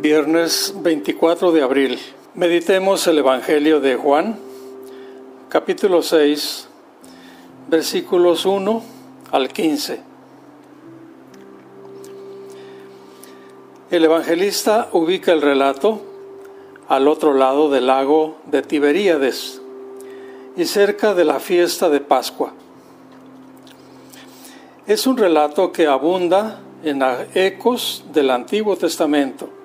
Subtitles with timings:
[0.00, 1.98] Viernes 24 de abril.
[2.34, 4.38] Meditemos el Evangelio de Juan,
[5.50, 6.68] capítulo 6,
[7.68, 8.82] versículos 1
[9.30, 10.00] al 15.
[13.90, 16.00] El evangelista ubica el relato
[16.88, 19.60] al otro lado del lago de Tiberíades
[20.56, 22.54] y cerca de la fiesta de Pascua.
[24.86, 27.02] Es un relato que abunda en
[27.34, 29.59] ecos del Antiguo Testamento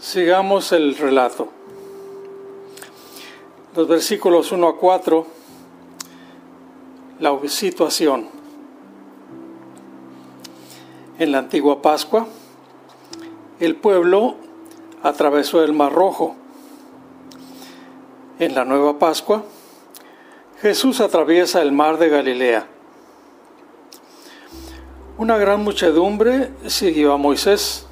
[0.00, 1.48] Sigamos el relato.
[3.74, 5.26] Los versículos 1 a 4,
[7.18, 8.28] la situación.
[11.18, 12.28] En la antigua Pascua,
[13.58, 14.36] el pueblo
[15.02, 16.36] atravesó el Mar Rojo.
[18.38, 19.42] En la nueva Pascua,
[20.62, 22.68] Jesús atraviesa el mar de Galilea.
[25.16, 27.87] Una gran muchedumbre siguió a Moisés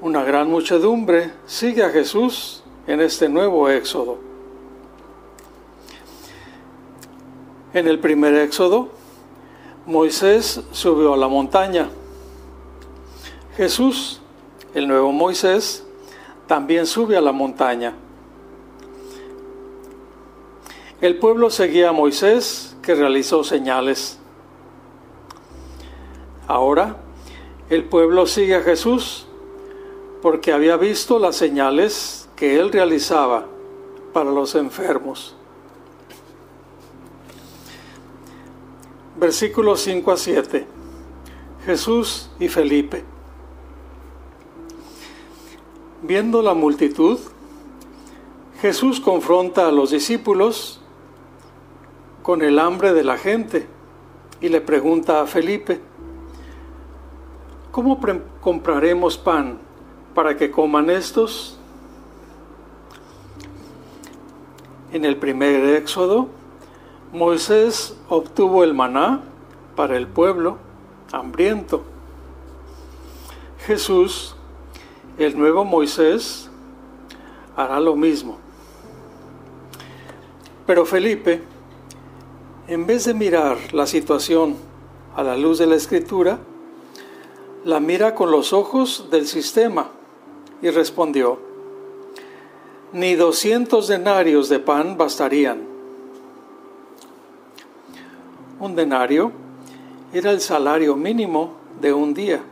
[0.00, 4.18] una gran muchedumbre sigue a Jesús en este nuevo éxodo.
[7.74, 8.88] En el primer éxodo,
[9.86, 11.90] Moisés subió a la montaña.
[13.56, 14.20] Jesús,
[14.74, 15.84] el nuevo Moisés,
[16.46, 17.94] también sube a la montaña.
[21.00, 24.18] El pueblo seguía a Moisés, que realizó señales.
[26.48, 26.96] Ahora,
[27.70, 29.27] el pueblo sigue a Jesús,
[30.22, 33.46] porque había visto las señales que él realizaba
[34.12, 35.36] para los enfermos.
[39.16, 40.66] Versículos 5 a 7.
[41.64, 43.04] Jesús y Felipe.
[46.02, 47.18] Viendo la multitud,
[48.60, 50.80] Jesús confronta a los discípulos
[52.22, 53.66] con el hambre de la gente
[54.40, 55.80] y le pregunta a Felipe,
[57.72, 58.00] ¿cómo
[58.40, 59.67] compraremos pan
[60.14, 61.58] para que coman estos.
[64.92, 66.28] En el primer éxodo,
[67.12, 69.22] Moisés obtuvo el maná
[69.76, 70.58] para el pueblo
[71.12, 71.82] hambriento.
[73.66, 74.34] Jesús,
[75.18, 76.50] el nuevo Moisés,
[77.56, 78.38] hará lo mismo.
[80.66, 81.42] Pero Felipe,
[82.66, 84.56] en vez de mirar la situación
[85.16, 86.38] a la luz de la escritura,
[87.64, 89.90] la mira con los ojos del sistema
[90.62, 91.38] y respondió,
[92.92, 95.60] ni doscientos denarios de pan bastarían.
[98.60, 99.30] Un denario
[100.12, 102.42] era el salario mínimo de un día.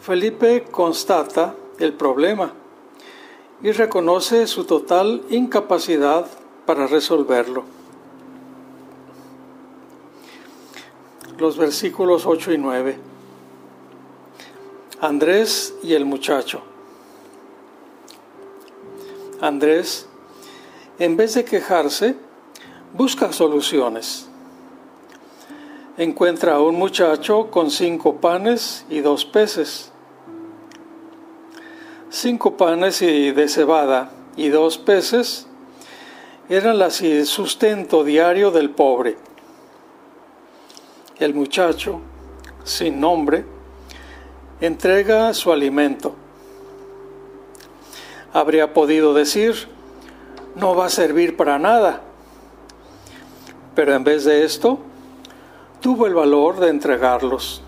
[0.00, 2.52] Felipe constata el problema
[3.62, 6.26] y reconoce su total incapacidad
[6.64, 7.64] para resolverlo.
[11.38, 13.15] Los versículos 8 y 9.
[15.06, 16.62] Andrés y el muchacho.
[19.40, 20.08] Andrés,
[20.98, 22.16] en vez de quejarse,
[22.92, 24.28] busca soluciones.
[25.96, 29.92] Encuentra a un muchacho con cinco panes y dos peces.
[32.10, 35.46] Cinco panes y de cebada y dos peces
[36.48, 39.16] eran el sustento diario del pobre.
[41.20, 42.00] El muchacho,
[42.64, 43.54] sin nombre,
[44.60, 46.14] entrega su alimento.
[48.32, 49.68] Habría podido decir,
[50.54, 52.02] no va a servir para nada,
[53.74, 54.78] pero en vez de esto,
[55.80, 57.62] tuvo el valor de entregarlos.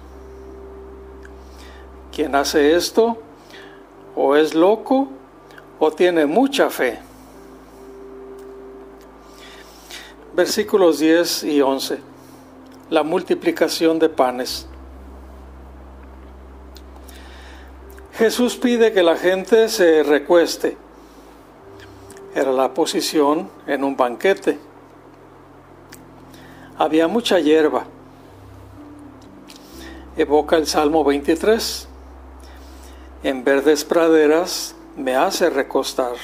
[2.14, 3.18] Quien hace esto
[4.16, 5.08] o es loco
[5.78, 6.98] o tiene mucha fe.
[10.34, 11.98] Versículos 10 y 11.
[12.90, 14.66] La multiplicación de panes.
[18.18, 20.76] Jesús pide que la gente se recueste.
[22.34, 24.58] Era la posición en un banquete.
[26.76, 27.84] Había mucha hierba.
[30.16, 31.86] Evoca el Salmo 23.
[33.22, 36.16] En verdes praderas me hace recostar.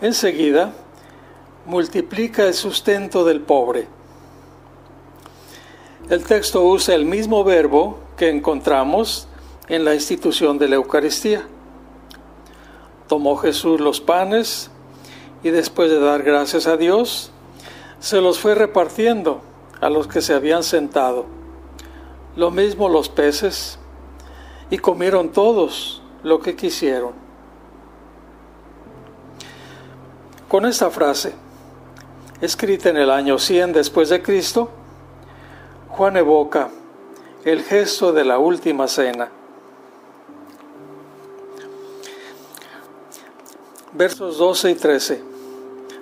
[0.00, 0.72] Enseguida,
[1.64, 3.86] multiplica el sustento del pobre.
[6.10, 9.28] El texto usa el mismo verbo que encontramos
[9.68, 11.46] en la institución de la Eucaristía.
[13.08, 14.70] Tomó Jesús los panes
[15.42, 17.30] y después de dar gracias a Dios,
[18.00, 19.40] se los fue repartiendo
[19.80, 21.26] a los que se habían sentado.
[22.36, 23.78] Lo mismo los peces,
[24.72, 27.12] y comieron todos lo que quisieron.
[30.48, 31.34] Con esta frase,
[32.40, 34.70] escrita en el año 100 después de Cristo,
[35.90, 36.70] Juan evoca
[37.44, 39.28] el gesto de la última cena.
[43.92, 45.22] Versos 12 y 13.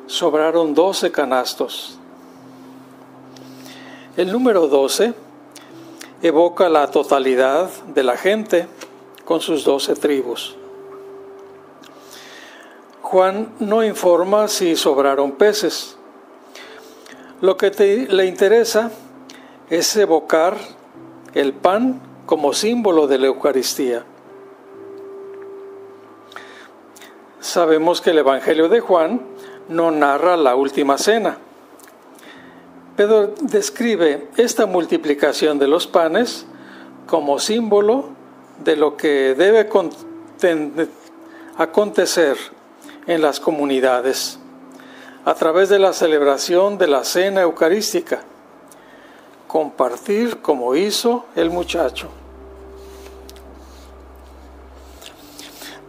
[0.06, 1.98] Sobraron 12 canastos.
[4.16, 5.14] El número 12
[6.22, 8.68] evoca la totalidad de la gente
[9.24, 10.56] con sus 12 tribus.
[13.00, 15.96] Juan no informa si sobraron peces.
[17.40, 17.70] Lo que
[18.10, 18.90] le interesa
[19.70, 20.56] es evocar
[21.34, 24.04] el pan como símbolo de la Eucaristía.
[27.40, 29.20] Sabemos que el Evangelio de Juan
[29.68, 31.38] no narra la última cena,
[32.96, 36.46] pero describe esta multiplicación de los panes
[37.06, 38.10] como símbolo
[38.62, 39.68] de lo que debe
[41.56, 42.36] acontecer
[43.06, 44.38] en las comunidades
[45.24, 48.22] a través de la celebración de la cena eucarística
[49.50, 52.08] compartir como hizo el muchacho.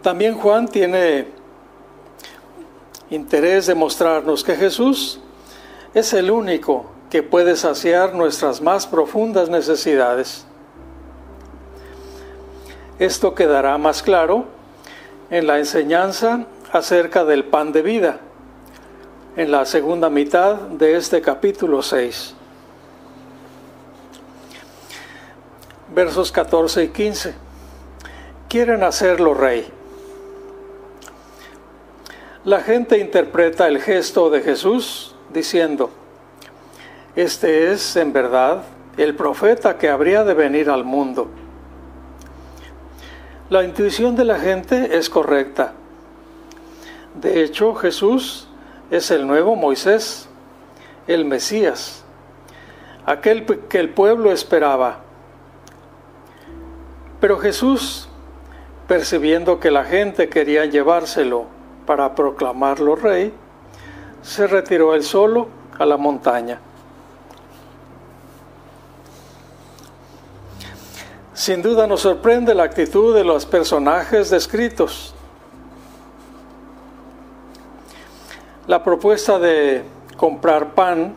[0.02, 1.28] También Juan tiene
[3.12, 5.20] interés de mostrarnos que Jesús
[5.94, 10.44] es el único que puede saciar nuestras más profundas necesidades.
[12.98, 14.46] Esto quedará más claro
[15.30, 18.22] en la enseñanza acerca del pan de vida,
[19.36, 22.38] en la segunda mitad de este capítulo 6.
[25.94, 27.34] Versos 14 y 15.
[28.48, 29.68] Quieren hacerlo rey.
[32.44, 35.92] La gente interpreta el gesto de Jesús diciendo,
[37.16, 38.64] este es en verdad
[38.98, 41.30] el profeta que habría de venir al mundo.
[43.50, 45.74] La intuición de la gente es correcta.
[47.22, 48.48] De hecho, Jesús
[48.90, 50.30] es el nuevo Moisés,
[51.08, 52.04] el Mesías,
[53.06, 55.11] aquel que el pueblo esperaba
[57.22, 58.10] pero Jesús,
[58.88, 61.46] percibiendo que la gente quería llevárselo
[61.86, 63.32] para proclamarlo rey,
[64.24, 65.48] se retiró él solo
[65.78, 66.60] a la montaña.
[71.36, 75.14] Sin duda nos sorprende la actitud de los personajes descritos.
[78.66, 79.84] La propuesta de
[80.18, 81.16] comprar pan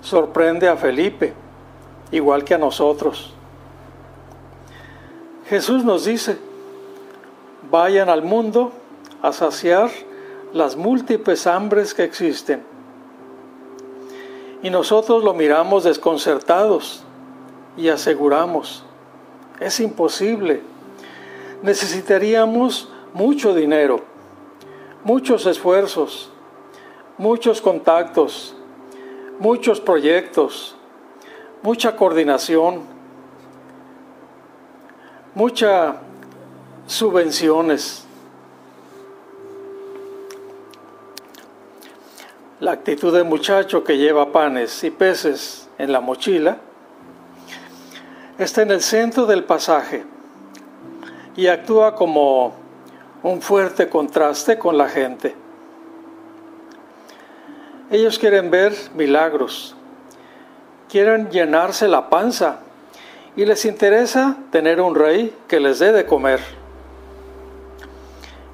[0.00, 1.34] sorprende a Felipe,
[2.10, 3.35] igual que a nosotros.
[5.48, 6.38] Jesús nos dice,
[7.70, 8.72] vayan al mundo
[9.22, 9.90] a saciar
[10.52, 12.64] las múltiples hambres que existen.
[14.62, 17.04] Y nosotros lo miramos desconcertados
[17.76, 18.82] y aseguramos,
[19.60, 20.62] es imposible.
[21.62, 24.00] Necesitaríamos mucho dinero,
[25.04, 26.30] muchos esfuerzos,
[27.18, 28.56] muchos contactos,
[29.38, 30.74] muchos proyectos,
[31.62, 32.95] mucha coordinación
[35.36, 35.96] muchas
[36.86, 38.04] subvenciones.
[42.58, 46.56] La actitud del muchacho que lleva panes y peces en la mochila
[48.38, 50.06] está en el centro del pasaje
[51.36, 52.54] y actúa como
[53.22, 55.34] un fuerte contraste con la gente.
[57.90, 59.76] Ellos quieren ver milagros,
[60.88, 62.60] quieren llenarse la panza
[63.36, 66.40] y les interesa tener un rey que les dé de comer.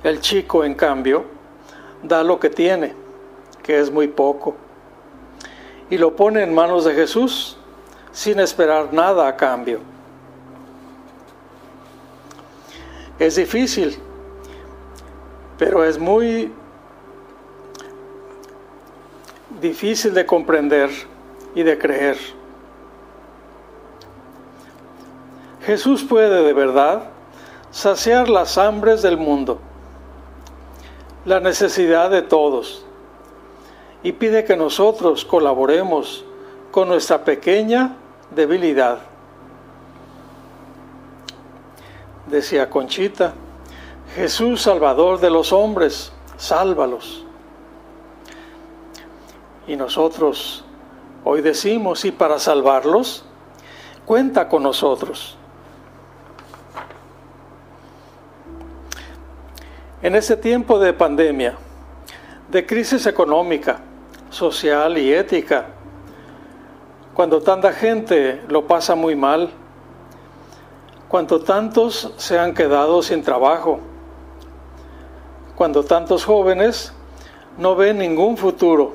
[0.02, 1.24] El chico, en cambio,
[2.02, 2.92] da lo que tiene,
[3.62, 4.56] que es muy poco,
[5.88, 7.56] y lo pone en manos de Jesús
[8.10, 9.78] sin esperar nada a cambio.
[13.20, 13.96] Es difícil,
[15.58, 16.52] pero es muy
[19.60, 20.90] difícil de comprender
[21.54, 22.41] y de creer.
[25.64, 27.04] Jesús puede de verdad
[27.70, 29.60] saciar las hambres del mundo,
[31.24, 32.84] la necesidad de todos,
[34.02, 36.24] y pide que nosotros colaboremos
[36.72, 37.96] con nuestra pequeña
[38.34, 38.98] debilidad.
[42.26, 43.34] Decía Conchita,
[44.16, 47.24] Jesús Salvador de los hombres, sálvalos.
[49.68, 50.64] Y nosotros
[51.24, 53.24] hoy decimos, y para salvarlos,
[54.04, 55.36] cuenta con nosotros.
[60.02, 61.54] En ese tiempo de pandemia,
[62.50, 63.78] de crisis económica,
[64.30, 65.66] social y ética,
[67.14, 69.50] cuando tanta gente lo pasa muy mal,
[71.06, 73.78] cuando tantos se han quedado sin trabajo,
[75.54, 76.92] cuando tantos jóvenes
[77.56, 78.94] no ven ningún futuro,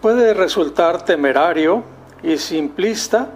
[0.00, 1.82] puede resultar temerario
[2.22, 3.30] y simplista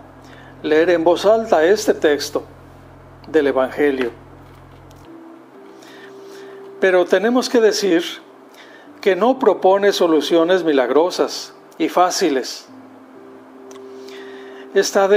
[0.62, 2.44] leer en voz alta este texto
[3.26, 4.23] del Evangelio.
[6.84, 8.04] Pero tenemos que decir
[9.00, 12.66] que no propone soluciones milagrosas y fáciles.
[14.74, 15.08] Está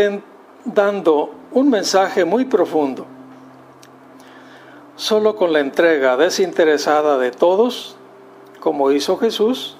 [0.63, 3.05] dando un mensaje muy profundo.
[4.95, 7.97] Solo con la entrega desinteresada de todos,
[8.61, 9.75] como hizo Jesús,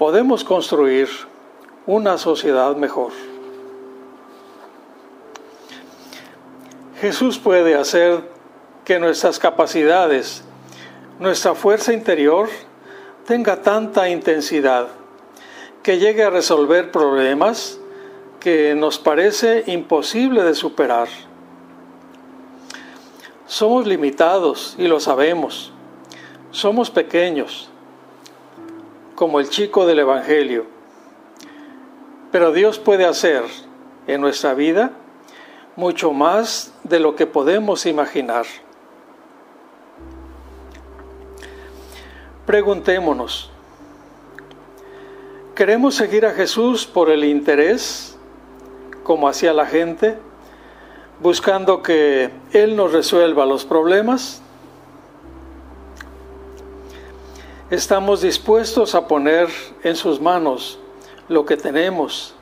[0.00, 1.08] podemos construir
[1.86, 3.12] una sociedad mejor.
[7.00, 8.28] Jesús puede hacer
[8.84, 10.42] que nuestras capacidades,
[11.22, 12.48] nuestra fuerza interior,
[13.26, 14.88] tenga tanta intensidad
[15.82, 17.78] que llegue a resolver problemas
[18.40, 21.08] que nos parece imposible de superar.
[23.46, 25.72] Somos limitados y lo sabemos.
[26.50, 27.70] Somos pequeños,
[29.14, 30.66] como el chico del Evangelio.
[32.32, 33.44] Pero Dios puede hacer
[34.06, 34.90] en nuestra vida
[35.76, 38.46] mucho más de lo que podemos imaginar.
[42.46, 43.50] Preguntémonos,
[45.54, 48.16] ¿queremos seguir a Jesús por el interés,
[49.04, 50.18] como hacía la gente,
[51.20, 54.42] buscando que Él nos resuelva los problemas?
[57.70, 59.48] ¿Estamos dispuestos a poner
[59.84, 60.80] en sus manos
[61.28, 62.34] lo que tenemos,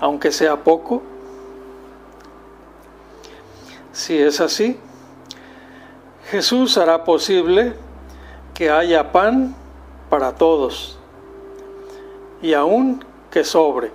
[0.00, 1.00] aunque sea poco?
[3.92, 4.80] Si es así,
[6.28, 7.74] Jesús hará posible
[8.58, 9.54] que haya pan
[10.10, 10.98] para todos
[12.42, 13.92] y aún que sobre.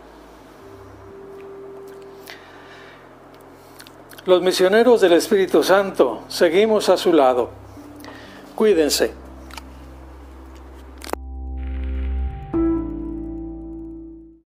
[4.26, 7.50] Los misioneros del Espíritu Santo seguimos a su lado.
[8.56, 9.23] Cuídense.